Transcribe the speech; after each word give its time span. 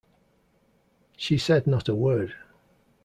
She 1.15 1.37
said 1.37 1.67
not 1.67 1.87
a 1.87 1.93
word. 1.93 2.33